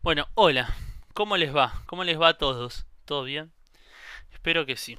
[0.00, 0.74] Bueno, hola,
[1.12, 1.82] ¿cómo les va?
[1.86, 2.86] ¿Cómo les va a todos?
[3.04, 3.52] ¿Todo bien?
[4.32, 4.96] Espero que sí.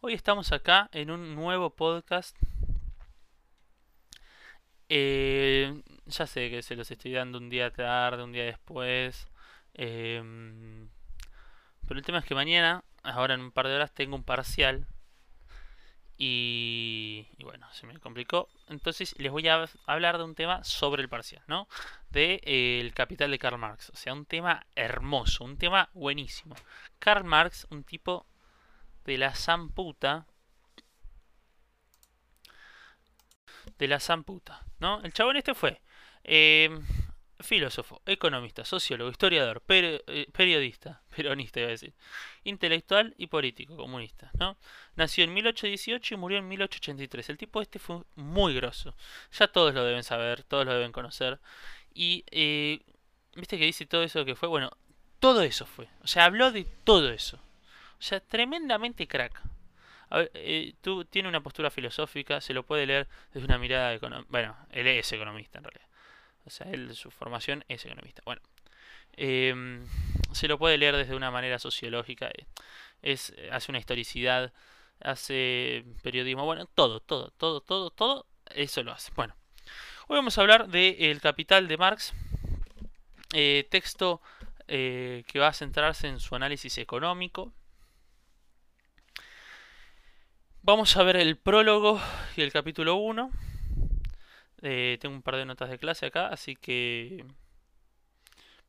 [0.00, 2.36] Hoy estamos acá en un nuevo podcast.
[4.88, 9.28] Eh, ya sé que se los estoy dando un día tarde, un día después.
[9.74, 10.88] Em,
[11.86, 14.86] pero el tema es que mañana, ahora en un par de horas, tengo un parcial
[16.22, 18.50] y, bueno, se me complicó.
[18.68, 21.66] Entonces les voy a hablar de un tema sobre el parcial, ¿no?
[22.10, 23.88] De eh, el capital de Karl Marx.
[23.88, 26.56] O sea, un tema hermoso, un tema buenísimo.
[26.98, 28.26] Karl Marx, un tipo
[29.06, 30.26] de la zamputa.
[33.78, 35.00] De la zamputa, ¿no?
[35.02, 35.80] El chabón este fue
[36.24, 36.68] eh,
[37.42, 41.94] filósofo, economista, sociólogo, historiador, eh, periodista, peronista iba a decir,
[42.44, 44.56] intelectual y político, comunista, ¿no?
[44.96, 47.30] Nació en 1818 y murió en 1883.
[47.30, 48.94] El tipo este fue muy grosso.
[49.32, 51.40] Ya todos lo deben saber, todos lo deben conocer.
[51.94, 52.80] Y, eh,
[53.34, 54.48] ¿viste que dice todo eso que fue?
[54.48, 54.70] Bueno,
[55.18, 55.88] todo eso fue.
[56.02, 57.36] O sea, habló de todo eso.
[57.36, 59.40] O sea, tremendamente crack.
[60.34, 64.28] Eh, tú, tiene una postura filosófica, se lo puede leer desde una mirada económica.
[64.30, 65.89] Bueno, él es economista en realidad.
[66.50, 68.22] O sea, él, su formación es economista.
[68.24, 68.42] Bueno,
[69.16, 69.86] em,
[70.32, 72.28] se lo puede leer desde una manera sociológica.
[72.28, 72.44] Eh,
[73.02, 74.52] es, hace una historicidad,
[74.98, 76.44] hace periodismo.
[76.44, 78.26] Bueno, todo, todo, todo, todo, todo.
[78.52, 79.12] Eso lo hace.
[79.14, 79.36] Bueno,
[80.08, 82.14] hoy vamos a hablar de El Capital de Marx.
[83.32, 84.20] Eh, texto
[84.66, 87.52] eh, que va a centrarse en su análisis económico.
[90.62, 92.00] Vamos a ver el prólogo
[92.36, 93.30] y el capítulo 1.
[94.62, 97.24] Eh, tengo un par de notas de clase acá, así que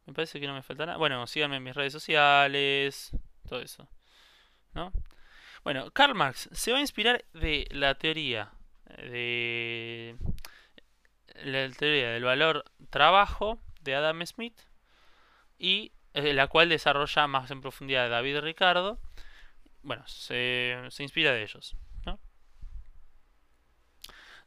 [0.05, 0.97] me parece que no me falta nada.
[0.97, 3.11] Bueno, síganme en mis redes sociales,
[3.47, 3.87] todo eso.
[4.73, 4.91] ¿No?
[5.63, 8.51] Bueno, Karl Marx se va a inspirar de la teoría
[8.97, 10.15] de
[11.43, 14.59] la teoría del valor trabajo de Adam Smith
[15.57, 18.99] y eh, la cual desarrolla más en profundidad David Ricardo.
[19.81, 21.75] Bueno, se, se inspira de ellos.
[22.05, 22.19] ¿no?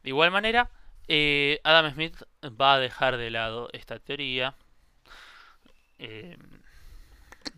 [0.03, 0.69] De igual manera,
[1.07, 4.55] eh, Adam Smith va a dejar de lado esta teoría
[5.99, 6.37] eh,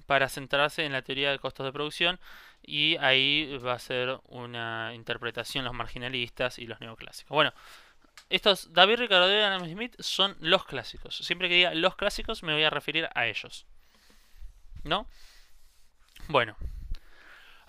[0.06, 2.20] para centrarse en la teoría de costos de producción
[2.62, 7.34] y ahí va a ser una interpretación los marginalistas y los neoclásicos.
[7.34, 7.54] Bueno,
[8.30, 11.18] estos David Ricardo y Adam Smith son los clásicos.
[11.18, 13.66] Siempre que diga los clásicos me voy a referir a ellos.
[14.84, 15.08] ¿No?
[16.28, 16.56] Bueno,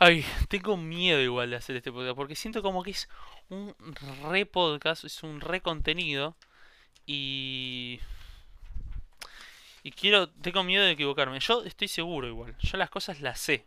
[0.00, 3.08] Ay, tengo miedo igual de hacer este podcast porque siento como que es
[3.48, 3.74] un
[4.22, 6.36] re podcast, es un re contenido
[7.04, 7.98] y
[9.82, 11.40] y quiero tengo miedo de equivocarme.
[11.40, 13.66] Yo estoy seguro igual, yo las cosas las sé,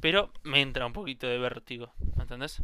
[0.00, 2.60] pero me entra un poquito de vértigo, ¿me entendés?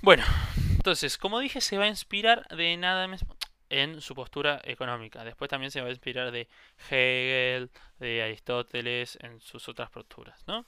[0.00, 0.24] Bueno,
[0.70, 3.26] entonces, como dije, se va a inspirar de nada más
[3.68, 5.24] en su postura económica.
[5.24, 6.48] Después también se va a inspirar de
[6.88, 10.64] Hegel, de Aristóteles, en sus otras posturas, ¿no?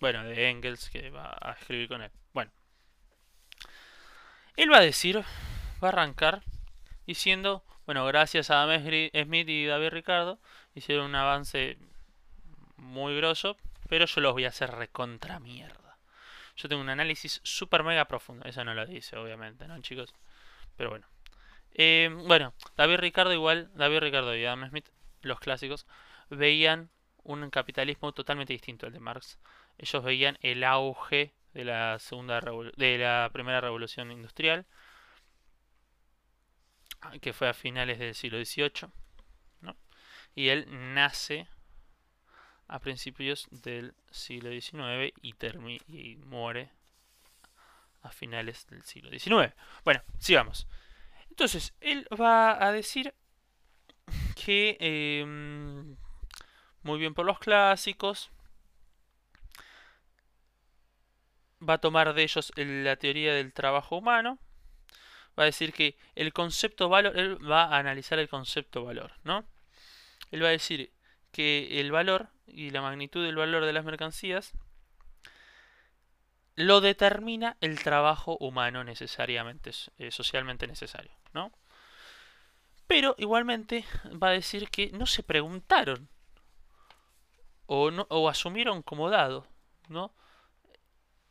[0.00, 2.10] Bueno, de Engels, que va a escribir con él.
[2.32, 2.50] Bueno.
[4.56, 5.18] Él va a decir,
[5.82, 6.42] va a arrancar
[7.06, 10.38] diciendo, bueno, gracias a Adam Smith y David Ricardo,
[10.74, 11.76] hicieron un avance
[12.76, 15.98] muy grosso, pero yo los voy a hacer recontra mierda.
[16.56, 18.46] Yo tengo un análisis super mega profundo.
[18.46, 20.14] Eso no lo dice, obviamente, ¿no, chicos?
[20.76, 21.06] Pero bueno.
[21.74, 24.88] Eh, bueno, David Ricardo igual, David Ricardo y Adam Smith,
[25.22, 25.86] los clásicos,
[26.30, 26.90] veían
[27.22, 29.38] un capitalismo totalmente distinto al de Marx
[29.78, 32.40] ellos veían el auge de la segunda
[32.76, 34.66] de la primera revolución industrial
[37.20, 38.90] que fue a finales del siglo XVIII
[40.34, 41.48] y él nace
[42.68, 45.34] a principios del siglo XIX y,
[45.88, 46.70] y muere
[48.02, 49.54] a finales del siglo XIX.
[49.84, 50.66] Bueno, sigamos.
[51.28, 53.14] Entonces, él va a decir
[54.34, 55.96] que em,
[56.82, 58.30] muy bien por los clásicos,
[61.66, 64.38] va a tomar de ellos la teoría del trabajo humano.
[65.38, 69.46] Va a decir que el concepto valor, él va a analizar el concepto valor, ¿no?
[70.30, 70.92] Él va a decir
[71.32, 74.52] que el valor y la magnitud del valor de las mercancías
[76.56, 79.72] lo determina el trabajo humano necesariamente,
[80.10, 81.52] socialmente necesario, ¿no?
[82.86, 83.84] Pero igualmente
[84.22, 86.08] va a decir que no se preguntaron
[87.66, 89.46] o, no, o asumieron como dado,
[89.88, 90.12] ¿no?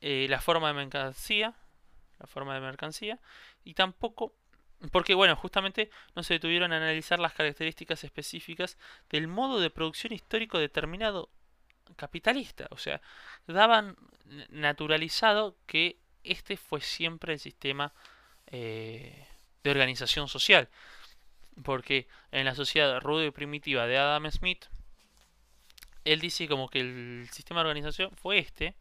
[0.01, 1.55] Eh, la forma de mercancía,
[2.19, 3.19] la forma de mercancía,
[3.63, 4.33] y tampoco,
[4.91, 8.77] porque bueno, justamente no se detuvieron a analizar las características específicas
[9.09, 11.29] del modo de producción histórico determinado
[11.95, 13.01] capitalista, o sea,
[13.47, 13.97] daban
[14.49, 17.93] naturalizado que este fue siempre el sistema
[18.47, 19.27] eh,
[19.63, 20.69] de organización social.
[21.63, 24.65] Porque en la sociedad ruda y primitiva de Adam Smith,
[26.05, 28.75] él dice como que el sistema de organización fue este,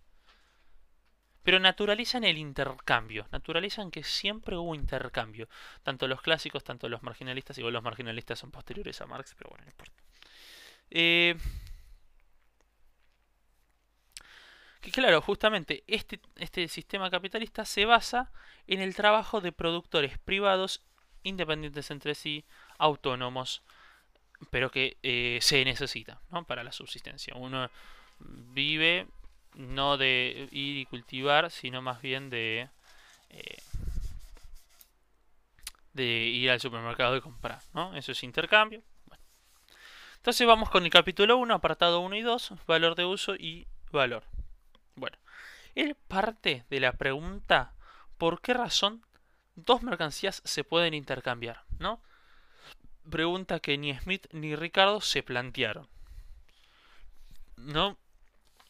[1.49, 5.49] pero naturalizan el intercambio, naturalizan que siempre hubo intercambio,
[5.83, 9.65] tanto los clásicos, tanto los marginalistas, igual los marginalistas son posteriores a Marx, pero bueno,
[9.65, 10.03] no importa.
[10.91, 11.35] Eh,
[14.83, 18.31] que claro, justamente este, este sistema capitalista se basa
[18.67, 20.83] en el trabajo de productores privados
[21.23, 22.45] independientes entre sí,
[22.77, 23.63] autónomos,
[24.51, 27.35] pero que eh, se necesita para la subsistencia.
[27.37, 27.71] Uno
[28.19, 29.07] vive
[29.55, 32.69] no de ir y cultivar, sino más bien de,
[33.31, 33.63] eh,
[35.93, 37.61] de ir al supermercado y comprar.
[37.75, 37.97] ¿no?
[37.97, 38.83] Eso es intercambio.
[40.17, 44.25] Entonces vamos con el capítulo 1, apartado 1 y 2, valor de uso y valor.
[44.95, 45.17] Bueno,
[45.75, 47.73] él parte de la pregunta
[48.19, 49.03] ¿por qué razón
[49.55, 51.63] dos mercancías se pueden intercambiar?
[51.79, 52.01] ¿No?
[53.09, 55.89] Pregunta que ni Smith ni Ricardo se plantearon.
[57.57, 57.97] ¿No?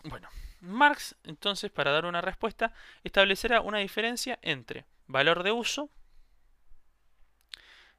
[0.05, 0.29] Bueno,
[0.61, 2.73] Marx, entonces, para dar una respuesta,
[3.05, 5.91] establecerá una diferencia entre valor de uso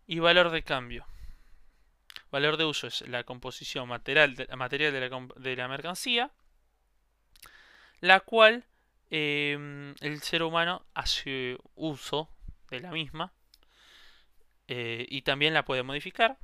[0.06, 1.06] y valor de cambio.
[2.32, 6.32] Valor de uso es la composición material de, material de, la, mercancía,
[8.02, 8.66] la cual
[9.10, 12.30] em, el ser humano hace uso
[12.70, 13.34] de la misma
[14.68, 16.38] eh, y también la puede modificar.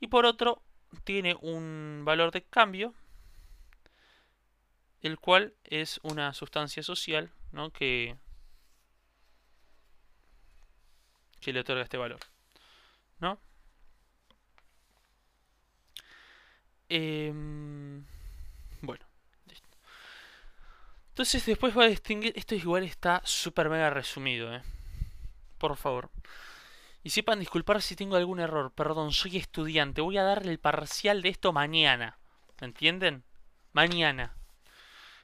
[0.00, 0.62] Y por otro,
[1.04, 2.94] tiene un valor de cambio
[5.02, 7.70] el cual es una sustancia social ¿no?
[7.70, 8.16] que,
[11.44, 12.20] le otorga este valor.
[13.18, 13.38] ¿no?
[16.88, 18.04] Em,
[18.80, 19.04] bueno,
[21.10, 24.62] Entonces después va a distinguir, esto igual está súper mega resumido, ¿eh?
[25.58, 26.10] Por favor.
[27.02, 31.22] Y sepan disculpar si tengo algún error, perdón, soy estudiante, voy a darle el parcial
[31.22, 32.18] de esto mañana.
[32.60, 33.24] ¿Me entienden?
[33.72, 34.34] Mañana.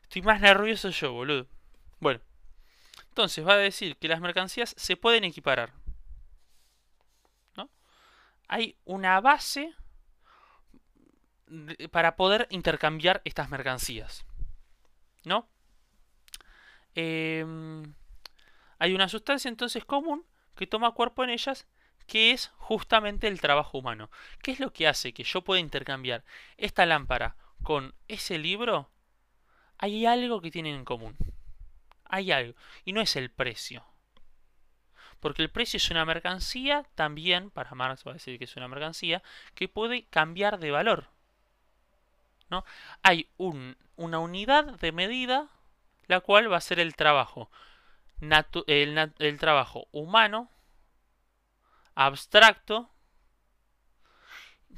[0.06, 1.47] Estoy más nervioso yo, boludo.
[2.00, 2.20] Bueno.
[3.08, 5.73] Entonces va a decir que las mercancías se pueden equiparar.
[7.56, 7.70] ¿No?
[8.47, 9.75] Hay una base
[11.91, 14.25] para poder intercambiar estas mercancías.
[15.25, 15.49] ¿No?
[16.94, 17.94] Em,
[18.79, 20.25] hay una sustancia entonces común
[20.55, 21.67] que toma cuerpo en ellas
[22.06, 24.11] que es justamente el trabajo humano.
[24.43, 26.25] ¿Qué es lo que hace que yo pueda intercambiar
[26.56, 28.91] esta lámpara con ese libro?
[29.78, 31.17] Hay algo que tienen en común.
[32.05, 32.55] Hay algo.
[32.84, 33.84] Y no es el precio.
[35.20, 38.69] Porque el precio es una mercancía, también, para Marx va a decir que es una
[38.69, 39.23] mercancía,
[39.55, 41.08] que puede cambiar de valor.
[42.49, 42.64] ¿no?
[43.02, 45.49] Hay una unidad de medida,
[46.06, 47.50] la cual va a ser el trabajo.
[48.67, 50.50] el, el trabajo humano,
[51.94, 52.90] abstracto,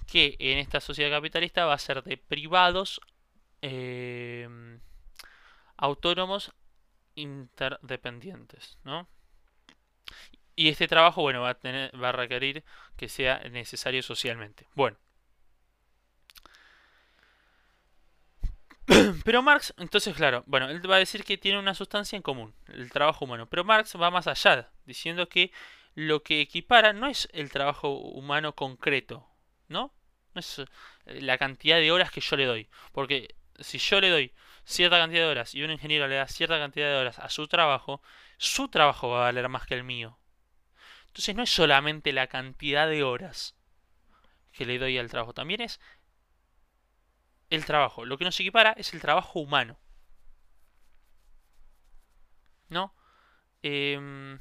[0.06, 3.00] que en esta sociedad capitalista va a ser de privados
[3.60, 4.48] eh,
[5.78, 6.52] autónomos
[7.14, 9.08] interdependientes, ¿no?
[10.54, 12.64] Y este trabajo, bueno, va a, tener, va a requerir
[12.96, 14.66] que sea necesario socialmente.
[14.75, 14.98] Bueno.
[19.25, 22.54] Pero Marx, entonces, claro, bueno, él va a decir que tiene una sustancia en común,
[22.66, 23.48] el trabajo humano.
[23.48, 25.52] Pero Marx va más allá, diciendo que
[25.94, 29.28] lo que equipara no es el trabajo humano concreto,
[29.69, 29.92] ¿no?
[30.34, 32.69] No es eh, la cantidad de horas que yo le doy.
[32.93, 34.32] Porque si yo le doy
[34.65, 37.48] cierta cantidad de horas y un ingeniero le da cierta cantidad de horas a su
[37.48, 38.03] trabajo,
[38.36, 40.19] su trabajo va a valer más que el mío.
[41.08, 43.56] Entonces no es solamente la cantidad de horas
[44.53, 45.81] que le doy al trabajo, también es
[47.50, 48.05] el trabajo.
[48.05, 49.79] Lo que nos equipara es el trabajo humano.
[52.69, 52.94] ¿No?
[53.62, 54.38] Em,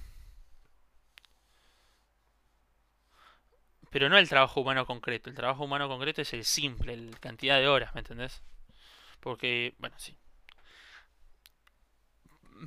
[3.90, 5.30] pero no el trabajo humano concreto.
[5.30, 8.44] El trabajo humano concreto es el simple, la cantidad de horas, ¿me entendés?
[9.28, 10.16] Porque, bueno, sí.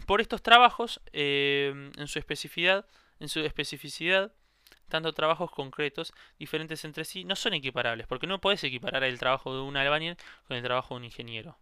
[0.05, 2.87] Por estos trabajos, eh, en su especificidad,
[3.19, 4.35] en su especificidad,
[4.91, 9.55] tanto trabajos concretos, diferentes entre sí, no son equiparables, porque no puedes equiparar el trabajo
[9.55, 11.57] de un albañil con el trabajo de un ingeniero.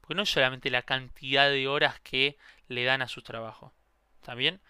[0.00, 3.74] Porque no es solamente la cantidad de horas que le dan a su trabajo.
[4.22, 4.60] También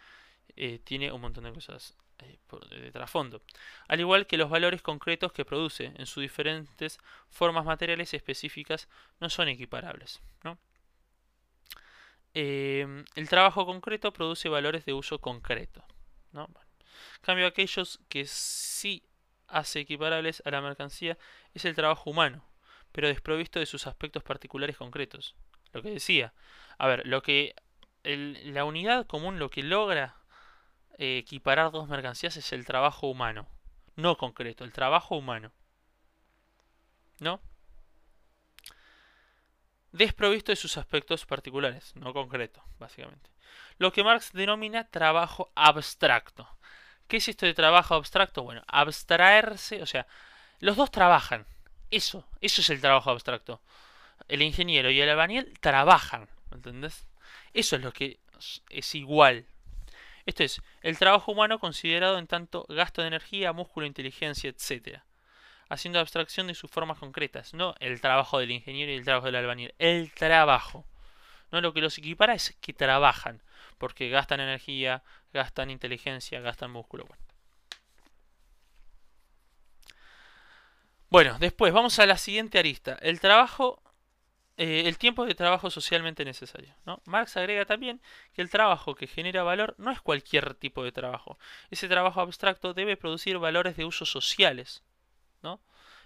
[0.57, 3.43] eh, tiene un montón de cosas de trasfondo,
[3.89, 6.99] al igual que los valores concretos que produce en sus diferentes
[7.29, 8.89] formas materiales específicas
[9.21, 10.21] no son equiparables.
[12.33, 15.85] Em, el trabajo concreto produce valores de uso concreto.
[16.33, 16.49] ¿no?
[17.23, 19.03] cambio, aquellos que sí
[19.49, 21.19] hace equiparables a la mercancía
[21.55, 22.45] es el trabajo humano,
[22.93, 25.35] pero desprovisto de sus aspectos particulares concretos.
[25.73, 26.33] Lo que decía,
[26.79, 27.55] a ver, lo que
[28.03, 30.17] la unidad común lo que logra
[31.01, 33.49] equiparar dos mercancías es el trabajo humano,
[33.97, 35.51] no concreto, el trabajo humano.
[37.19, 37.41] ¿No?
[39.93, 43.31] Desprovisto de sus aspectos particulares, no concreto, básicamente.
[43.79, 46.49] Lo que Marx denomina trabajo abstracto.
[47.09, 48.43] ¿Qué es esto de trabajo abstracto?
[48.43, 50.07] Bueno, abstraerse, o sea,
[50.61, 51.47] los dos trabajan.
[51.91, 53.61] Eso, eso es el trabajo abstracto.
[54.29, 57.07] El ingeniero y el albañil trabajan, ¿entendés?
[57.53, 58.21] Eso es lo que
[58.69, 59.47] es igual.
[60.31, 65.01] Esto es, el trabajo humano considerado en tanto gasto de energía, músculo, inteligencia, etc.
[65.69, 69.35] Haciendo abstracción de sus formas concretas, no el trabajo del ingeniero y el trabajo del
[69.35, 70.87] albañil, el trabajo.
[71.51, 73.43] No lo que los equipara es que trabajan,
[73.77, 77.09] porque gastan energía, gastan inteligencia, gastan músculo.
[81.09, 81.39] Bueno.
[81.41, 82.97] después vamos a la siguiente arista.
[83.03, 83.83] El trabajo,
[84.57, 86.75] eh, el tiempo de trabajo socialmente necesario.
[86.85, 87.01] ¿no?
[87.07, 88.01] Marx agrega también
[88.35, 91.39] que el trabajo que genera valor no es cualquier tipo de trabajo.
[91.71, 94.83] Ese trabajo abstracto debe producir valores de uso sociales.
[95.43, 95.61] ¿no?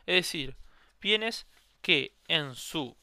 [0.07, 0.57] Es decir,
[1.01, 1.47] bienes
[1.83, 2.97] que en su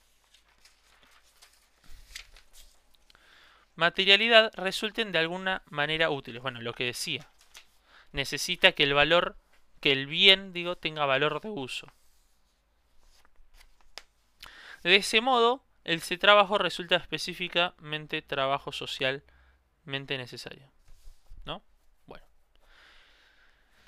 [3.76, 6.42] materialidad resulten de alguna manera útiles.
[6.42, 7.28] Bueno, lo que decía.
[8.12, 9.38] Necesita que el valor,
[9.80, 11.88] que el bien, digo, tenga valor de uso.
[14.84, 20.72] De ese modo, el trabajo resulta específicamente trabajo socialmente necesario.
[21.46, 21.64] ¿No?
[22.06, 22.26] Bueno.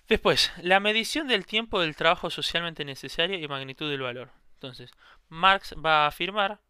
[0.07, 4.31] Después, la medición del tiempo del trabajo socialmente necesario y magnitud del valor.
[4.55, 4.91] Entonces,
[5.29, 6.61] Marx va a afirmar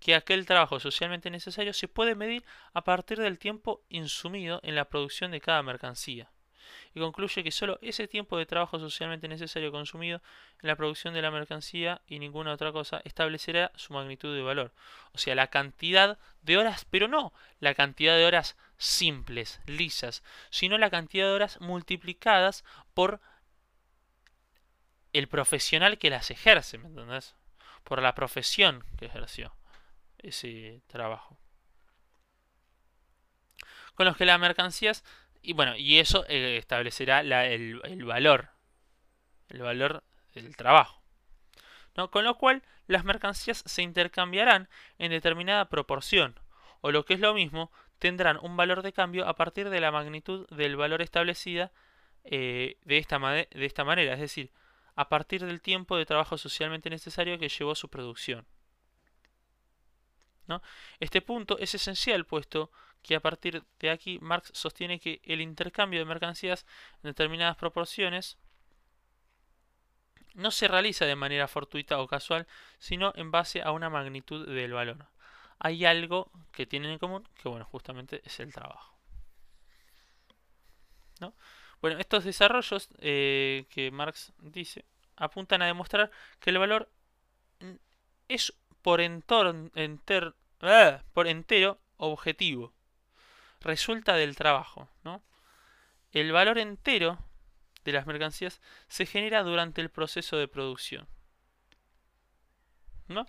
[0.00, 4.84] que aquel trabajo socialmente necesario se puede medir a partir del tiempo insumido en la
[4.86, 6.30] producción de cada mercancía.
[6.94, 10.22] Y concluye que solo ese tiempo de trabajo socialmente necesario consumido
[10.62, 14.72] en la producción de la mercancía y ninguna otra cosa establecerá su magnitud de valor.
[15.12, 20.78] O sea, la cantidad de horas, pero no la cantidad de horas simples, lisas, sino
[20.78, 23.20] la cantidad de horas multiplicadas por
[25.12, 27.34] el profesional que las ejerce, ¿me entendés?
[27.84, 29.54] Por la profesión que ejerció
[30.18, 31.38] ese trabajo.
[33.94, 35.04] Con los que las mercancías,
[35.44, 38.48] y bueno, y eso eh, establecerá el, valor,
[39.48, 40.02] el valor
[40.34, 41.02] del trabajo.
[41.96, 42.10] ¿no?
[42.10, 46.40] Con lo cual, las mercancías se intercambiarán en determinada proporción,
[46.80, 49.92] o lo que es lo mismo, tendrán un valor de cambio a partir de la
[49.92, 51.72] magnitud del valor establecida
[52.24, 54.50] eh, de, esta de esta manera, es decir,
[54.96, 58.46] a partir del tiempo de trabajo socialmente necesario que llevó su producción.
[61.00, 62.70] Este punto es esencial puesto
[63.02, 66.64] que a partir de aquí Marx sostiene que el intercambio de mercancías
[67.02, 68.38] en determinadas proporciones
[70.34, 72.46] no se realiza de manera fortuita o casual,
[72.78, 75.06] sino en base a una magnitud del valor.
[75.58, 78.94] Hay algo que tienen en común, que bueno, justamente es el trabajo.
[81.80, 84.84] Bueno, estos desarrollos eh, que Marx dice
[85.16, 86.10] apuntan a demostrar
[86.40, 86.90] que el valor
[88.28, 88.52] es
[90.60, 91.02] ¡ah!
[91.12, 92.72] por entero objetivo.
[93.60, 94.88] Resulta del trabajo.
[95.04, 95.22] ¿no?
[96.12, 97.18] El valor entero
[97.84, 101.06] de las mercancías se genera durante el proceso de producción.
[103.08, 103.26] ¿no?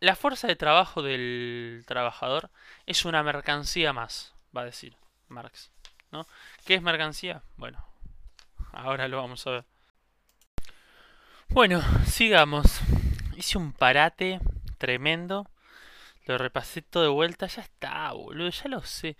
[0.00, 2.50] La fuerza de trabajo del trabajador
[2.86, 4.96] es una mercancía más, va a decir
[5.28, 5.70] Marx.
[6.10, 6.26] ¿no?
[6.64, 7.42] ¿Qué es mercancía?
[7.56, 7.84] Bueno,
[8.72, 9.64] ahora lo vamos a ver.
[11.48, 12.80] Bueno, sigamos
[13.40, 14.40] hice un parate
[14.78, 15.50] tremendo.
[16.26, 17.46] Lo repasé todo de vuelta.
[17.46, 18.50] Ya está, boludo.
[18.50, 19.16] Ya lo sé.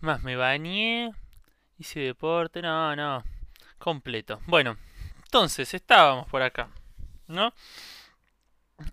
[0.00, 1.10] Más me bañé.
[1.78, 2.62] Hice deporte.
[2.62, 3.24] No, no.
[3.78, 4.40] Completo.
[4.46, 4.76] Bueno.
[5.24, 6.68] Entonces, estábamos por acá.
[7.26, 7.54] ¿No?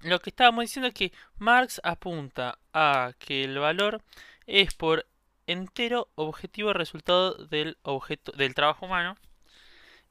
[0.03, 4.01] Lo que estábamos diciendo es que Marx apunta a que el valor
[4.47, 5.05] es por
[5.47, 9.17] entero objetivo resultado del objeto del trabajo humano.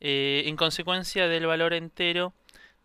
[0.00, 2.34] Eh, en consecuencia del valor entero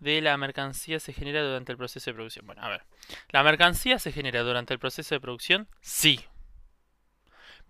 [0.03, 2.45] de la mercancía se genera durante el proceso de producción.
[2.45, 2.83] Bueno, a ver.
[3.29, 5.67] ¿La mercancía se genera durante el proceso de producción?
[5.81, 6.23] Sí.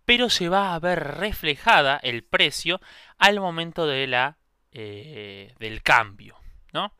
[0.05, 2.81] Pero se va a ver reflejada el precio
[3.17, 4.37] al momento de la,
[4.71, 6.37] eh, del cambio.
[6.73, 6.93] ¿no?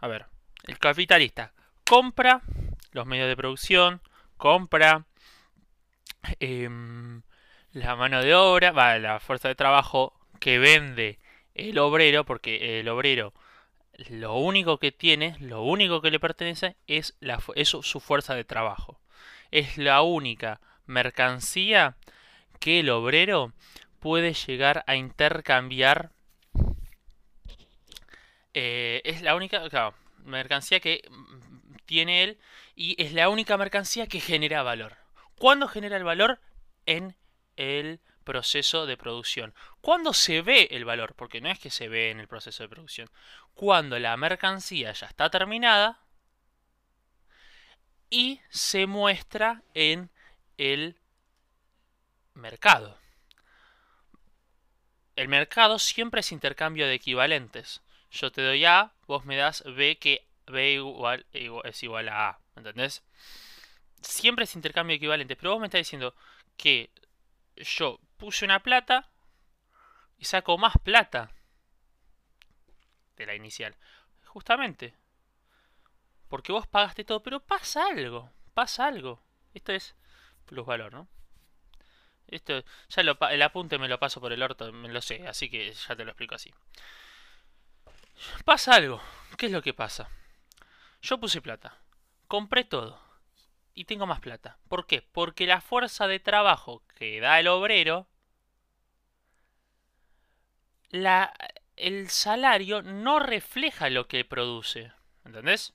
[0.00, 0.26] A ver,
[0.64, 1.52] el capitalista
[1.88, 2.42] compra
[2.92, 4.00] los medios de producción,
[4.36, 5.06] compra
[6.40, 7.22] em,
[7.72, 11.18] la mano de obra, va, la fuerza de trabajo que vende
[11.54, 13.32] el obrero, porque el obrero
[13.98, 19.00] lo único que tiene, lo único que le pertenece es, la, su fuerza de trabajo.
[19.50, 21.96] Es la única mercancía
[22.60, 23.52] que el obrero
[23.98, 26.12] puede llegar a intercambiar.
[28.54, 29.62] Eh, es la única
[30.24, 31.02] mercancía que
[31.84, 32.38] tiene él
[32.74, 34.96] y es la única mercancía que genera valor.
[35.38, 36.40] ¿Cuándo genera el valor?
[36.86, 37.16] En
[37.56, 39.54] el proceso de producción.
[39.80, 41.14] ¿Cuándo se ve el valor?
[41.14, 43.08] Porque no es que se ve en el proceso de producción.
[43.54, 45.98] Cuando la mercancía ya está terminada
[48.10, 50.10] y se muestra en
[50.58, 50.98] el
[52.34, 52.98] mercado.
[55.16, 57.80] El mercado siempre es intercambio de equivalentes.
[58.10, 60.74] Yo te doy A, vos me das B, que B
[61.64, 62.38] es igual a A.
[62.56, 63.02] ¿Entendés?
[64.02, 65.38] Siempre es intercambio de equivalentes.
[65.38, 66.14] Pero vos me estás diciendo
[66.58, 66.90] que
[67.56, 69.08] yo puse una plata
[70.18, 71.30] y saco más plata
[73.16, 73.76] de la inicial.
[74.26, 74.94] Justamente.
[76.28, 78.30] Porque vos pagaste todo, pero pasa algo.
[78.52, 79.22] Pasa algo.
[79.54, 79.96] Esto es
[80.44, 81.08] plusvalor, ¿no?
[82.26, 85.48] Esto, ya lo, el apunte me lo paso por el orto, me lo sé, así
[85.48, 86.52] que ya te lo explico así.
[88.44, 89.00] Pasa algo.
[89.38, 90.10] ¿Qué es lo que pasa?
[91.00, 91.78] Yo puse plata.
[92.26, 93.00] Compré todo.
[93.78, 94.58] Y tengo más plata.
[94.68, 95.02] ¿Por qué?
[95.02, 98.08] Porque la fuerza de trabajo que da el obrero...
[100.90, 101.32] La,
[101.76, 104.90] el salario no refleja lo que produce.
[105.24, 105.74] ¿Entendés?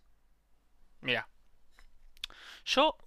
[1.00, 1.30] Mira.
[2.66, 2.98] Yo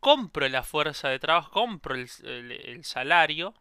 [0.00, 3.54] compro la fuerza de trabajo, compro el, salario,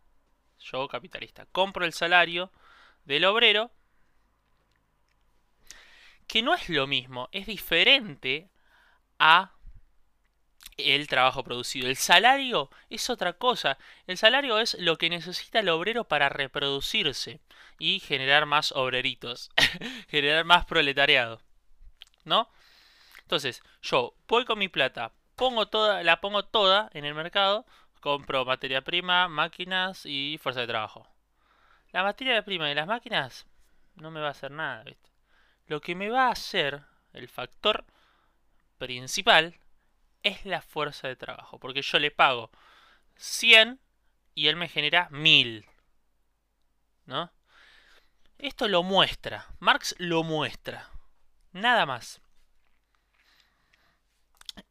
[0.57, 2.51] yo capitalista, compro el salario
[3.03, 3.71] del obrero,
[6.25, 8.49] que no es lo mismo, es diferente
[9.19, 9.54] a
[10.77, 11.87] el trabajo producido.
[11.87, 13.77] El salario es otra cosa.
[14.07, 17.39] El salario es lo que necesita el obrero para reproducirse
[17.79, 19.51] y generar más obreritos,
[20.09, 21.41] generar más proletariado.
[22.23, 22.49] ¿No?
[23.21, 27.65] Entonces, yo voy con mi plata, pongo toda, la pongo toda en el mercado,
[28.01, 31.07] compro materia prima, máquinas y fuerza de trabajo.
[31.91, 33.47] La materia prima y las máquinas
[33.95, 34.83] no me va a hacer nada,
[35.67, 36.81] Lo que me va a hacer,
[37.13, 37.85] el factor
[38.77, 39.55] principal,
[40.25, 41.59] es la fuerza de trabajo.
[41.59, 42.51] Porque yo le pago
[43.15, 43.79] 100
[44.33, 45.65] y él me genera 1000.
[47.05, 47.31] ¿No?
[48.37, 49.47] Esto lo muestra.
[49.59, 50.89] Marx lo muestra.
[51.53, 52.19] Nada más.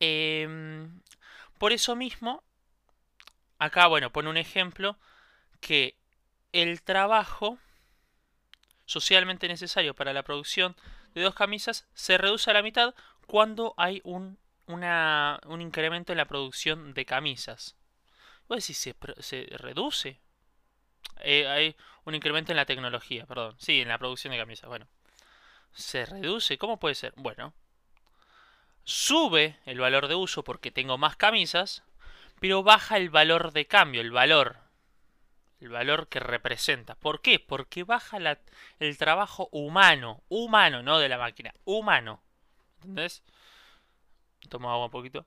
[0.00, 1.00] Em,
[1.58, 2.42] por eso mismo,
[3.58, 4.98] acá, bueno, pone un ejemplo
[5.60, 5.96] que
[6.52, 7.58] el trabajo
[8.86, 10.76] socialmente necesario para la producción
[11.14, 12.94] de dos camisas se reduce a la mitad
[13.26, 17.76] cuando hay un, un incremento en la producción de camisas.
[18.48, 20.20] Vos decís, ¿se, reduce?
[21.20, 23.56] Eh, hay un incremento en la tecnología, perdón.
[23.58, 24.68] Sí, en la producción de camisas.
[24.68, 24.86] Bueno,
[25.72, 26.58] ¿se reduce?
[26.58, 27.12] ¿Cómo puede ser?
[27.16, 27.54] Bueno,
[28.84, 31.82] sube el valor de uso porque tengo más camisas,
[32.40, 34.58] pero baja el valor de cambio, el valor.
[35.60, 36.94] El valor que representa.
[36.94, 37.38] ¿Por qué?
[37.38, 38.18] Porque baja
[38.80, 40.22] el trabajo humano.
[40.28, 41.54] Humano, no de la máquina.
[41.64, 42.22] Humano.
[42.76, 43.22] ¿Entendés?
[44.48, 45.26] Tomo agua un poquito.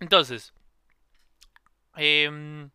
[0.00, 0.52] Entonces.
[1.96, 2.70] Em,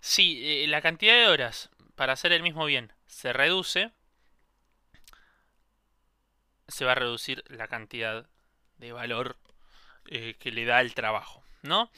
[0.00, 3.92] si eh, la cantidad de horas para hacer el mismo bien se reduce,
[6.68, 8.26] se va a reducir la cantidad
[8.78, 9.36] de valor
[10.06, 11.90] eh, que le da el trabajo, ¿no?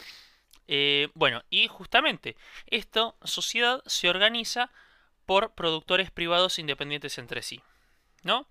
[0.69, 2.37] Eh, bueno, y justamente
[2.67, 4.71] esta sociedad se organiza
[5.27, 7.61] por productores privados independientes entre sí,
[8.23, 8.47] ¿no?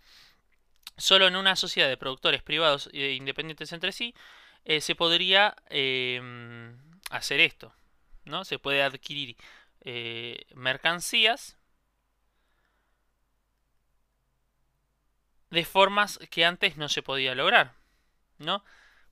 [0.99, 4.13] Solo en una sociedad de productores privados e independientes entre sí
[4.65, 6.77] eh, se podría em,
[7.09, 7.73] hacer esto,
[8.25, 8.45] ¿no?
[8.45, 9.35] Se puede adquirir
[10.53, 11.57] mercancías
[15.49, 17.73] de formas que antes no se podía lograr,
[18.37, 18.63] ¿no?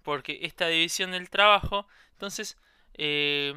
[0.04, 2.58] Porque esta división del trabajo, entonces,
[2.94, 3.54] eh,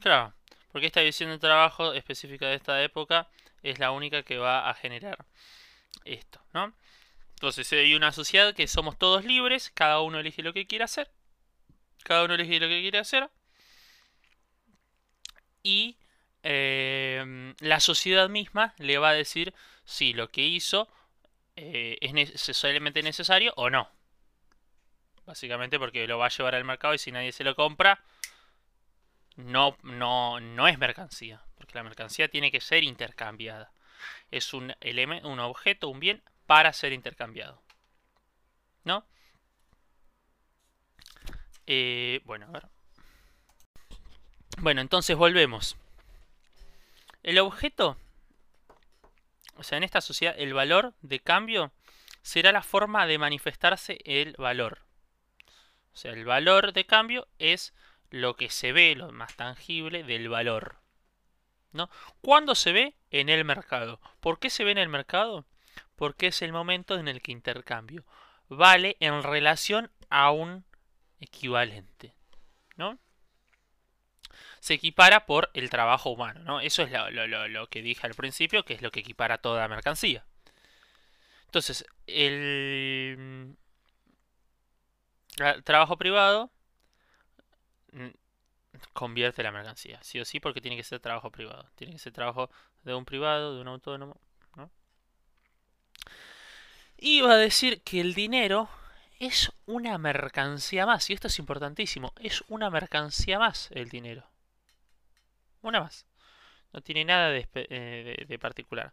[0.00, 0.34] claro,
[0.72, 3.28] porque esta división del trabajo específica de esta época
[3.62, 5.24] es la única que va a generar
[6.04, 6.72] esto, ¿no?
[7.34, 11.10] Entonces hay una sociedad que somos todos libres, cada uno elige lo que quiere hacer,
[12.04, 13.30] cada uno elige lo que quiere hacer,
[15.62, 15.96] y
[16.42, 20.88] em, la sociedad misma le va a decir si lo que hizo
[21.56, 23.88] eh, es necesariamente necesario o no.
[25.26, 28.02] Básicamente porque lo va a llevar al mercado y si nadie se lo compra,
[29.36, 31.42] no, no, no es mercancía.
[31.56, 33.72] Porque la mercancía tiene que ser intercambiada.
[34.30, 37.62] Es un, elemento, un objeto, un bien para ser intercambiado.
[38.84, 39.04] ¿No?
[41.66, 42.68] Eh, bueno, a ver.
[44.58, 45.76] Bueno, entonces volvemos.
[47.22, 47.96] El objeto,
[49.56, 51.72] o sea, en esta sociedad, el valor de cambio
[52.22, 54.80] será la forma de manifestarse el valor.
[55.92, 57.74] O sea, el valor de cambio es
[58.10, 60.76] lo que se ve, lo más tangible del valor.
[61.72, 61.88] ¿No?
[62.20, 62.94] ¿Cuándo se ve?
[63.10, 64.00] En el mercado.
[64.20, 65.46] ¿Por qué se ve en el mercado?
[66.00, 68.06] porque es el momento en el que intercambio
[68.48, 70.64] vale en relación a un
[71.20, 72.14] equivalente,
[72.76, 72.98] ¿no?
[74.60, 76.62] Se equipara por el trabajo humano, ¿no?
[76.62, 80.24] Eso es lo, que dije al principio, que es lo que equipara toda mercancía.
[81.44, 83.58] Entonces, el
[85.64, 86.59] trabajo privado mm,
[88.92, 91.70] convierte la mercancía, sí o sí, porque tiene que ser trabajo privado.
[91.74, 92.50] Tiene que ser trabajo
[92.82, 94.20] de un privado, de un autónomo,
[94.56, 94.70] ¿no?
[96.98, 98.68] Iba a decir que el dinero
[99.18, 104.26] es una mercancía más, y esto es importantísimo, es una mercancía más el dinero.
[105.62, 106.06] Una más.
[106.72, 108.92] No tiene nada de, eh, de particular.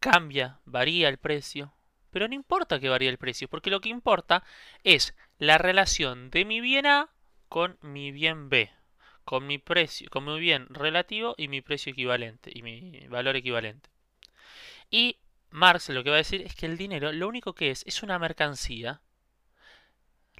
[0.00, 1.72] Cambia, varía el precio,
[2.10, 4.44] pero no importa que varíe el precio, porque lo que importa
[4.82, 7.10] es la relación de mi bien A
[7.48, 8.70] con mi bien B,
[9.24, 13.90] con mi precio, con mi bien relativo y mi precio equivalente y mi valor equivalente.
[14.90, 15.18] Y
[15.50, 18.02] Marx lo que va a decir es que el dinero lo único que es es
[18.02, 19.00] una mercancía,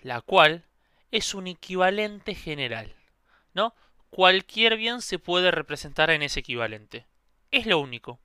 [0.03, 0.64] la cual
[1.11, 2.94] es un equivalente general,
[3.55, 3.75] ¿no?
[4.11, 7.07] Cualquier bien se puede representar en ese equivalente.
[7.51, 8.21] Es lo único.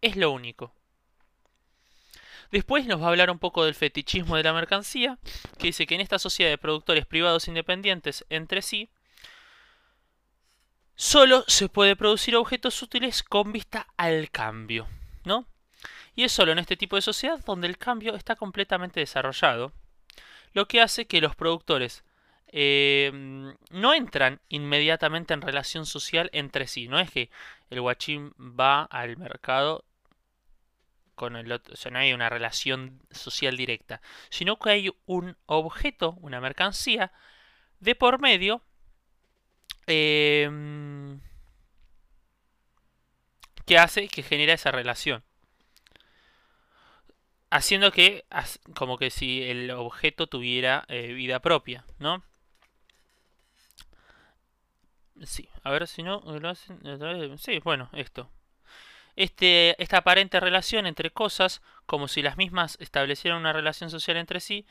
[0.00, 0.74] Es lo único.
[2.50, 5.18] Después nos va a hablar un poco del fetichismo de la mercancía,
[5.58, 8.88] que dice que en esta sociedad de productores privados independientes entre sí,
[10.94, 14.88] solo se puede producir objetos útiles con vista al cambio,
[15.24, 15.46] ¿no?
[16.16, 19.72] Y es solo en este tipo de sociedad donde el cambio está completamente desarrollado,
[20.54, 22.02] lo que hace que los productores
[22.48, 23.10] eh,
[23.70, 26.88] no entran inmediatamente en relación social entre sí.
[26.88, 27.30] No es que
[27.70, 29.84] el guachín va al mercado
[31.18, 34.00] con el otro, o sea, no hay una relación social directa,
[34.30, 37.12] sino que hay un objeto, una mercancía,
[37.80, 38.62] de por medio
[39.86, 41.20] em,
[43.66, 45.22] que hace, que genera esa relación
[47.50, 48.24] haciendo que,
[48.74, 52.22] como que si el objeto tuviera eh, vida propia, ¿no?
[55.24, 56.80] Sí, a ver si no lo hacen.
[57.38, 58.30] Sí, bueno, esto.
[59.18, 64.38] Este, esta aparente relación entre cosas, como si las mismas establecieran una relación social entre
[64.38, 64.64] sí,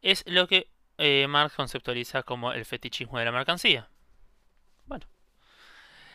[0.00, 3.88] es lo que eh, Marx conceptualiza como el fetichismo de la mercancía.
[4.86, 5.06] Bueno.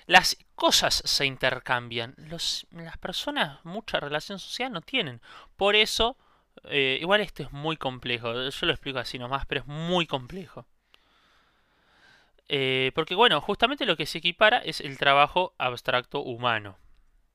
[0.06, 2.14] Las cosas se intercambian.
[2.18, 5.22] las personas mucha relación social no tienen.
[5.56, 6.18] Por eso,
[6.66, 8.50] eh, igual esto es muy complejo.
[8.50, 10.66] Yo lo explico así nomás, pero es muy complejo.
[12.50, 16.78] Eh, porque bueno, justamente lo que se equipara es el trabajo abstracto humano.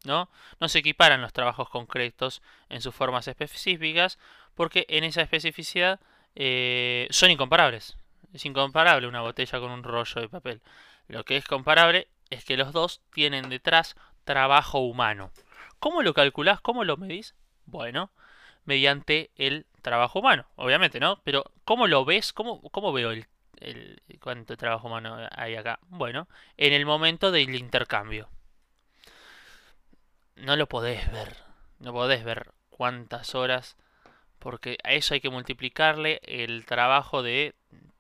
[0.05, 0.29] ¿No?
[0.61, 4.19] no se equiparan los trabajos concretos en sus formas específicas
[4.55, 6.01] porque en esa especificidad
[6.35, 7.97] eh, son incomparables.
[8.33, 10.61] Es incomparable una botella con un rollo de papel.
[11.09, 15.31] Lo que es comparable es que los dos tienen detrás trabajo humano.
[15.79, 16.61] ¿Cómo lo calculás?
[16.61, 17.35] ¿Cómo lo medís?
[17.67, 18.11] Bueno,
[18.65, 21.21] mediante el trabajo humano, obviamente, ¿no?
[21.25, 22.33] Pero ¿cómo lo ves?
[22.33, 23.27] ¿Cómo, cómo veo el,
[23.59, 25.81] el cuánto trabajo humano hay acá?
[25.89, 28.29] Bueno, en el momento del intercambio.
[30.37, 31.37] No lo podés ver.
[31.79, 33.77] No podés ver cuántas horas.
[34.39, 37.55] Porque a eso hay que multiplicarle el trabajo de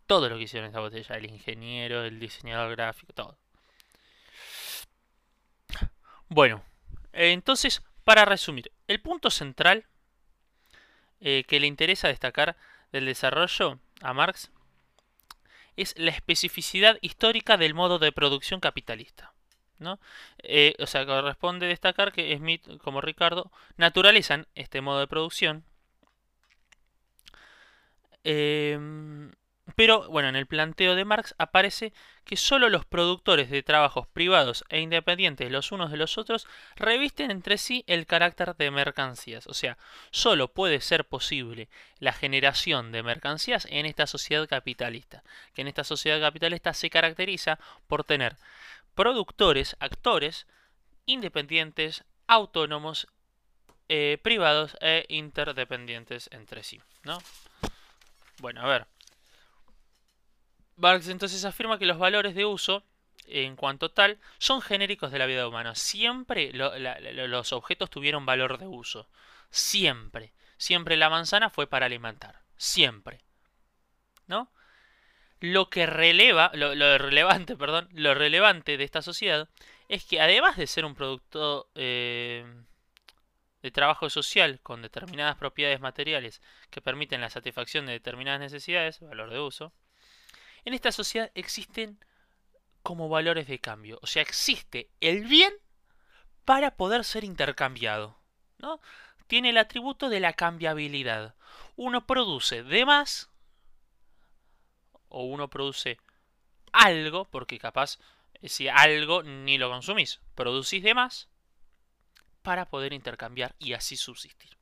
[0.06, 1.16] todo lo que hicieron esta botella.
[1.16, 3.38] El ingeniero, el diseñador gráfico, todo.
[6.28, 6.64] Bueno,
[7.12, 9.84] entonces, para resumir, el punto central
[11.20, 12.56] eh, que le interesa destacar
[12.90, 14.50] del desarrollo a Marx
[15.76, 19.32] es la especificidad histórica del modo de producción capitalista.
[19.82, 20.00] ¿No?
[20.38, 25.64] Eh, o sea, corresponde destacar que Smith como Ricardo naturalizan este modo de producción.
[28.24, 28.78] Eh,
[29.76, 31.92] pero bueno, en el planteo de Marx aparece
[32.24, 37.30] que solo los productores de trabajos privados e independientes los unos de los otros revisten
[37.30, 39.46] entre sí el carácter de mercancías.
[39.46, 39.78] O sea,
[40.10, 41.68] solo puede ser posible
[42.00, 45.22] la generación de mercancías en esta sociedad capitalista,
[45.54, 48.36] que en esta sociedad capitalista se caracteriza por tener
[48.94, 50.46] productores, actores
[51.06, 53.08] independientes, autónomos,
[53.88, 56.80] eh, privados e interdependientes entre sí.
[57.02, 57.18] ¿no?
[58.38, 58.86] Bueno, a ver.
[60.76, 62.82] Marx entonces afirma que los valores de uso,
[63.26, 65.74] en cuanto tal, son genéricos de la vida humana.
[65.74, 69.08] Siempre los objetos tuvieron valor de uso.
[69.50, 70.32] Siempre.
[70.56, 72.40] Siempre la manzana fue para alimentar.
[72.56, 73.20] Siempre.
[74.26, 74.50] ¿No?
[75.42, 79.48] Lo que releva, lo, relevante, perdón, lo relevante de esta sociedad
[79.88, 82.46] es que además de ser un producto eh,
[83.60, 89.30] de trabajo social con determinadas propiedades materiales que permiten la satisfacción de determinadas necesidades, valor
[89.30, 89.72] de uso,
[90.64, 91.98] en esta sociedad existen
[92.84, 93.98] como valores de cambio.
[94.00, 95.52] O sea, existe el bien
[96.44, 98.16] para poder ser intercambiado.
[98.58, 98.80] ¿no?
[99.32, 101.34] tiene el atributo de la cambiabilidad.
[101.74, 103.30] Uno produce de más
[105.12, 105.98] o uno produce
[106.72, 107.98] algo, porque capaz
[108.42, 111.28] si algo ni lo consumís, producís de más
[112.42, 114.56] para poder intercambiar y así subsistir.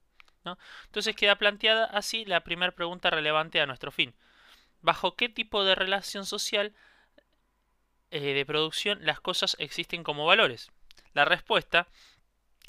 [0.87, 4.15] Entonces queda planteada así la primera pregunta relevante a nuestro fin.
[4.81, 6.75] ¿Bajo qué tipo de relación social
[8.11, 10.71] eh, de producción las cosas existen como valores?
[11.13, 11.89] La respuesta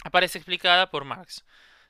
[0.03, 1.45] aparece explicada por Marx.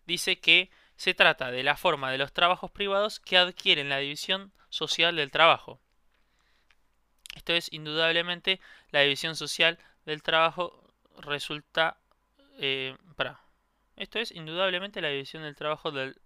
[0.06, 0.70] Dice que
[1.02, 5.32] se trata de la forma de los trabajos privados que adquieren la división social del
[5.32, 5.82] trabajo.
[7.36, 8.60] Esto es indudablemente
[8.92, 11.98] la división social del trabajo resulta
[12.60, 13.42] eh, para
[13.96, 16.22] esto es indudablemente la división del trabajo del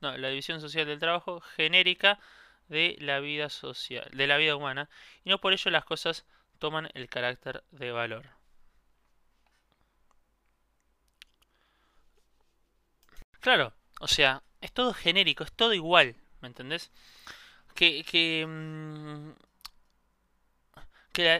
[0.00, 2.18] no, la división social del trabajo genérica
[2.66, 4.88] de la vida social, de la vida humana,
[5.22, 6.26] y no por ello las cosas
[6.58, 8.26] toman el carácter de valor.
[13.38, 13.72] Claro,
[14.04, 16.90] o sea, es todo genérico, es todo igual, ¿me entendés?
[17.74, 19.30] Que, que, mm,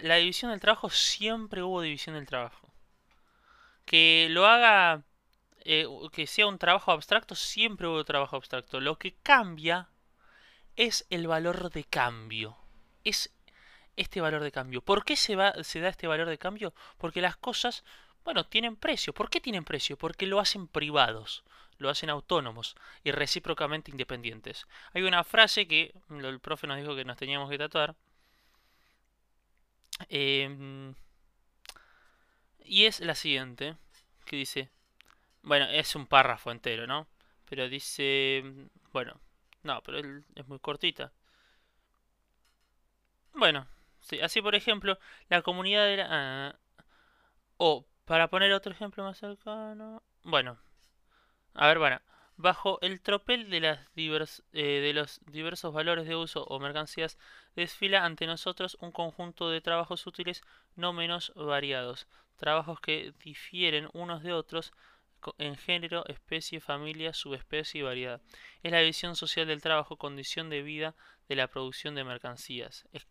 [0.03, 2.65] la división del trabajo siempre hubo división del trabajo
[3.85, 5.03] que lo haga,
[5.65, 8.81] eh, que sea un trabajo abstracto, siempre hubo trabajo abstracto.
[8.81, 9.89] Lo que cambia
[10.77, 12.57] es el valor de cambio.
[13.05, 13.33] Es
[13.97, 14.83] este valor de cambio.
[14.83, 16.75] ¿Por qué se, va, se da este valor de cambio?
[16.99, 17.85] Porque las cosas,
[18.25, 19.13] bueno, tienen precio.
[19.13, 19.97] ¿Por qué tienen precio?
[19.97, 21.45] Porque lo hacen privados,
[21.79, 24.67] lo hacen autónomos y recíprocamente independientes.
[24.93, 27.95] Hay una frase que el profe nos dijo que nos teníamos que tatuar.
[30.09, 30.95] Eh,
[32.65, 33.77] y es la siguiente,
[34.25, 34.71] que dice,
[35.43, 37.07] bueno, es un párrafo entero, ¿no?
[37.49, 38.43] Pero dice,
[38.93, 39.21] bueno,
[39.63, 39.99] no, pero
[40.35, 41.13] es muy cortita.
[43.35, 43.67] Bueno,
[44.01, 46.09] sí, así por ejemplo, la comunidad de la...
[46.11, 46.57] Ah,
[47.59, 50.03] o, para poner otro ejemplo más cercano...
[50.23, 50.59] Bueno,
[51.55, 52.01] a ver, bueno,
[52.37, 53.79] bajo el tropel de, las
[54.53, 57.19] eh, de los diversos valores de uso o mercancías,
[57.55, 60.43] desfila ante nosotros un conjunto de trabajos útiles
[60.75, 64.73] no menos variados, trabajos que difieren unos de otros
[65.39, 68.21] en género, especie, familia, subespecie y variedad.
[68.63, 70.95] Es la visión social del trabajo, condición de vida
[71.29, 72.87] de la producción de mercancías.
[72.93, 73.07] Es,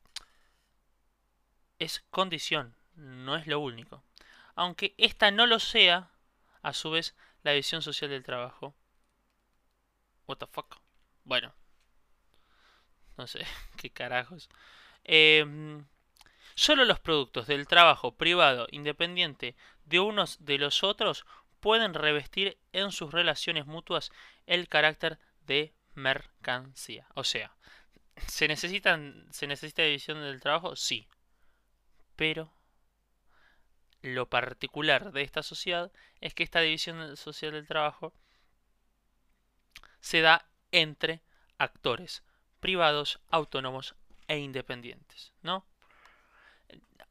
[1.79, 4.03] es condición, no es lo único.
[4.56, 6.12] Aunque esta no lo sea,
[6.62, 8.75] a su vez, la visión social del trabajo.
[10.27, 10.77] What the fuck?
[11.23, 11.53] Bueno.
[13.17, 13.45] No sé,
[13.77, 14.49] qué carajos.
[15.03, 15.45] Eh,
[16.56, 21.25] Solo los productos del trabajo privado independiente de unos de los otros
[21.60, 24.12] pueden revestir en sus relaciones mutuas
[24.45, 27.08] el carácter de mercancía.
[27.15, 27.56] O sea,
[28.27, 30.75] ¿se, necesitan, ¿se necesita división del trabajo?
[30.75, 31.08] Sí.
[32.15, 32.53] Pero
[34.04, 38.13] lo particular de esta sociedad es que esta división social del trabajo
[40.02, 41.22] se da entre
[41.58, 42.24] actores
[42.60, 43.96] privados, autónomos
[44.28, 45.66] e independientes, ¿no?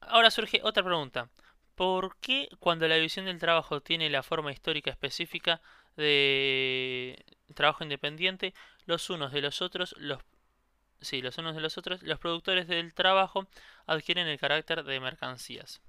[0.01, 1.31] Ahora surge otra pregunta.
[1.75, 5.63] ¿Por qué cuando la división del trabajo tiene la forma histórica específica
[5.97, 7.25] de
[7.55, 8.53] trabajo independiente,
[8.85, 10.21] los unos de los otros, los
[11.01, 13.49] sí, los unos de los otros, los productores del trabajo
[13.87, 15.81] adquieren el carácter de mercancías?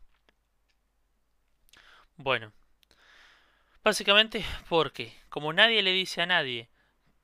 [2.24, 2.54] Bueno,
[3.84, 6.70] básicamente porque como nadie le dice a nadie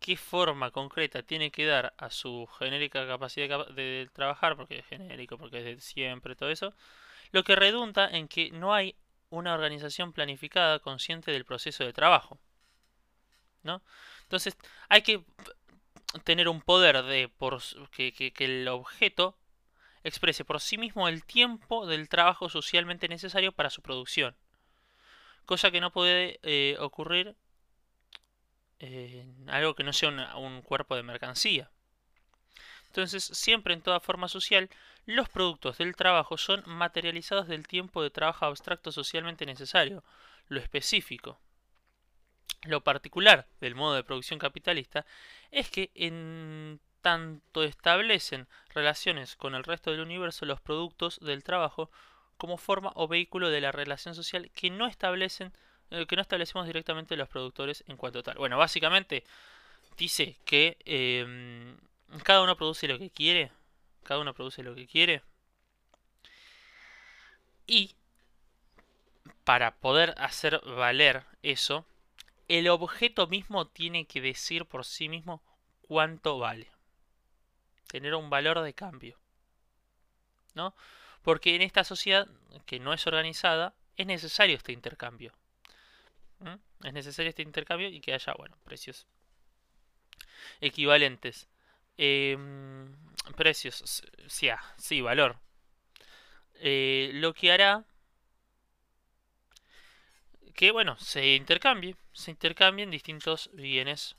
[0.02, 5.38] qué forma concreta tiene que dar a su genérica capacidad de trabajar, porque es genérico,
[5.38, 6.74] porque es de siempre, todo eso,
[7.32, 8.94] lo que redunda en que no hay
[9.30, 12.38] una organización planificada consciente del proceso de trabajo.
[13.64, 13.82] ¿no?
[14.24, 14.58] Entonces,
[14.90, 15.24] hay que
[16.26, 19.38] tener un poder de por, que, que, el objeto
[20.04, 24.36] exprese por sí mismo el tiempo del trabajo socialmente necesario para su producción.
[25.46, 27.36] Cosa que no puede eh, ocurrir
[29.48, 31.70] algo que no sea un cuerpo de mercancía.
[32.88, 34.70] Entonces, siempre en toda forma social,
[35.06, 40.04] los productos del trabajo son materializados del tiempo de trabajo abstracto socialmente necesario,
[40.48, 41.40] lo específico.
[42.64, 45.06] Lo particular del modo de producción capitalista
[45.52, 51.90] es que en tanto establecen relaciones con el resto del universo los productos del trabajo
[52.40, 55.54] como forma o vehículo de la relación social que no establecen
[55.92, 58.38] eh, que no establecemos directamente los productores en cuanto tal.
[58.38, 59.24] Bueno, básicamente
[59.98, 61.78] dice que em,
[62.24, 63.52] cada uno produce lo que quiere,
[64.04, 65.22] cada uno produce lo que quiere,
[67.68, 67.96] y
[69.44, 71.86] para poder hacer valer eso,
[72.48, 75.44] el objeto mismo tiene que decir por sí mismo
[75.82, 76.68] cuánto vale.
[77.88, 79.18] Tener un valor de cambio.
[80.54, 80.76] ¿No?
[81.22, 82.28] Porque en esta sociedad
[82.66, 85.34] que no es organizada, es necesario este intercambio.
[86.84, 89.06] Es necesario este intercambio y que haya, bueno, precios
[90.62, 91.50] equivalentes.
[91.98, 92.96] Em,
[93.36, 95.38] precios, sí, ah, sí, valor.
[96.56, 97.86] Eh, lo que hará
[100.60, 104.18] que, bueno, se intercambie, se intercambien distintos bienes,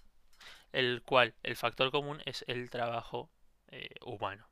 [0.72, 3.30] el cual el factor común es el trabajo
[3.68, 4.49] eh, humano.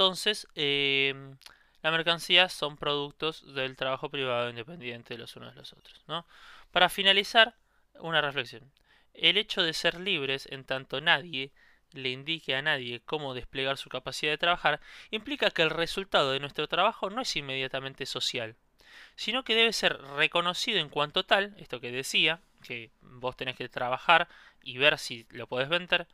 [0.00, 1.36] Entonces, em,
[1.82, 6.02] las mercancías son productos del trabajo privado independiente de los unos de los otros.
[6.08, 6.26] ¿no?
[6.72, 7.54] Para finalizar,
[7.98, 8.72] una reflexión.
[9.12, 11.52] El hecho de ser libres en tanto nadie
[11.92, 16.40] le indique a nadie cómo desplegar su capacidad de trabajar, implica que el resultado de
[16.40, 18.56] nuestro trabajo no es inmediatamente social,
[19.16, 23.68] sino que debe ser reconocido en cuanto tal, esto que decía, que vos tenés que
[23.68, 24.28] trabajar
[24.62, 26.06] y ver si lo podés vender,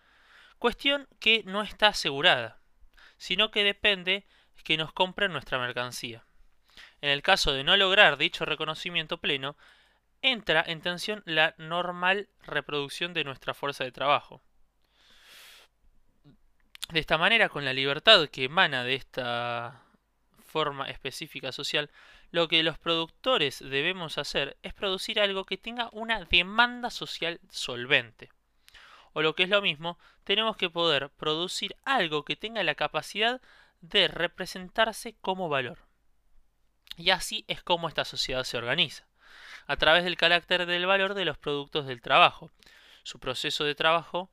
[0.59, 2.59] cuestión que no está asegurada,
[3.19, 4.25] sino que depende
[4.65, 6.25] que nos compren nuestra mercancía.
[7.01, 9.57] En el caso de no lograr dicho reconocimiento pleno,
[10.23, 14.41] entra en tensión la normal reproducción de nuestra fuerza de trabajo.
[16.91, 19.83] De esta manera, con la libertad que emana de esta
[20.45, 21.91] forma específica social,
[22.31, 28.31] lo que los productores debemos hacer es producir algo que tenga una demanda social solvente.
[29.17, 33.41] O lo que es lo mismo, tenemos que poder producir algo que tenga la capacidad
[33.81, 35.79] de representarse como valor.
[36.99, 39.07] Y así es como esta sociedad se organiza,
[39.67, 42.51] a través del carácter del valor de los productos del trabajo.
[43.05, 44.29] Su proceso de trabajo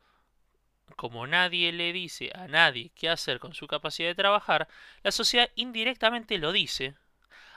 [0.98, 4.68] como nadie le dice a nadie qué hacer con su capacidad de trabajar,
[5.02, 6.94] la sociedad indirectamente lo dice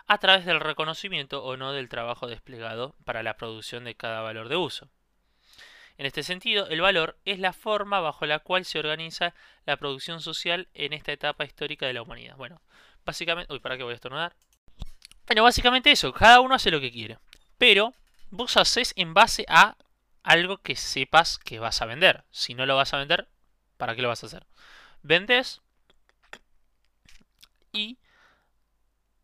[0.07, 4.49] a través del reconocimiento o no del trabajo desplegado para la producción de cada valor
[4.49, 4.89] de uso.
[5.98, 10.20] En este sentido, el valor es la forma bajo la cual se organiza la producción
[10.20, 12.37] social en esta etapa histórica de la humanidad.
[12.37, 12.61] Bueno,
[13.04, 13.52] básicamente...
[13.52, 14.35] Uy, ¿para qué voy a estornudar?
[15.26, 17.18] Bueno, básicamente eso, cada uno hace lo que quiere.
[17.59, 17.94] Pero
[18.30, 19.76] vos haces en base a
[20.22, 22.24] algo que sepas que vas a vender.
[22.30, 23.28] Si no lo vas a vender,
[23.76, 24.44] ¿para qué lo vas a hacer?
[25.02, 25.62] Vendes
[27.72, 27.98] y,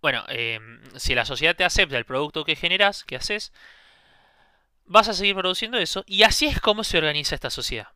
[0.00, 3.52] bueno, em, si la sociedad te acepta el producto que generas, que haces,
[4.87, 7.88] vas a seguir produciendo eso y así es como se organiza esta sociedad,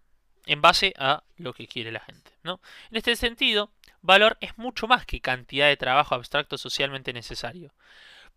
[0.47, 2.33] en base a lo que quiere la gente.
[2.43, 2.61] ¿no?
[2.91, 3.71] En este sentido,
[4.03, 7.75] valor es mucho más que cantidad de trabajo abstracto socialmente necesario.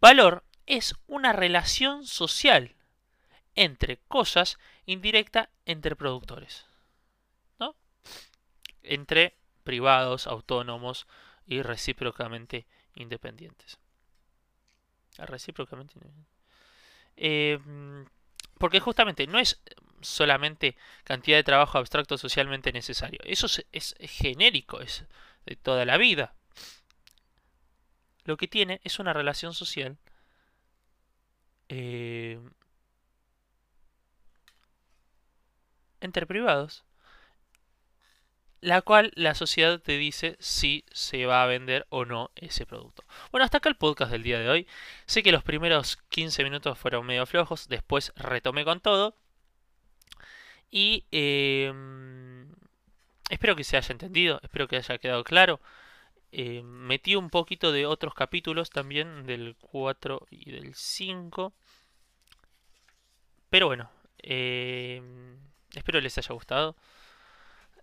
[0.02, 2.76] Valor es una relación social
[3.56, 6.66] entre cosas indirecta entre productores.
[7.60, 7.76] ¿no?
[8.84, 11.08] Entre privados, autónomos
[11.46, 13.80] y recíprocamente independientes.
[15.18, 16.40] Recíprocamente independientes.
[17.18, 18.06] Em,
[18.60, 19.60] porque justamente no es
[20.02, 23.19] solamente cantidad de trabajo abstracto socialmente necesario.
[23.24, 25.06] Eso es, genérico, es
[25.45, 26.36] de toda la vida.
[28.26, 29.98] Lo que tiene es una relación social
[31.69, 32.39] eh,
[36.02, 36.84] entre privados,
[38.62, 43.04] la cual la sociedad te dice si se va a vender o no ese producto.
[43.32, 44.67] Bueno, hasta acá el podcast del día de hoy.
[45.06, 49.15] Sé que los primeros 15 minutos fueron medio flojos, después retomé con todo.
[50.72, 52.48] Y em,
[53.30, 55.60] espero que se haya entendido, espero que haya quedado claro.
[56.32, 61.54] Em, metí un poquito de otros capítulos también, del 4 y del 5.
[63.50, 63.89] Pero bueno,
[64.22, 65.02] eh,
[65.76, 66.76] Espero les haya gustado.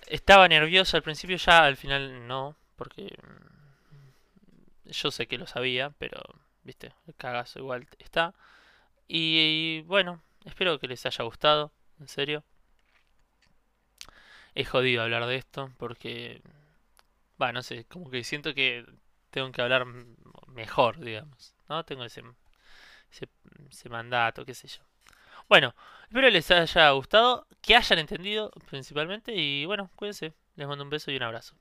[0.07, 5.91] Estaba nervioso al principio, ya al final no, porque mm, yo sé que lo sabía,
[5.99, 6.23] pero,
[6.65, 8.35] viste, el cagazo igual está.
[9.09, 12.45] Y, bueno, espero que les haya gustado, en serio.
[14.55, 16.43] Es jodido hablar de esto porque,
[17.41, 18.87] va, no sé, como que siento que
[19.31, 19.87] tengo que hablar
[20.49, 21.85] mejor, digamos, ¿no?
[21.85, 22.23] Tengo ese,
[23.11, 23.29] ese,
[23.71, 24.83] ese mandato, qué sé yo.
[25.49, 25.75] Bueno,
[26.09, 30.35] espero les haya gustado, que hayan entendido principalmente y bueno, cuídense.
[30.57, 31.57] Les mando un beso y un abrazo.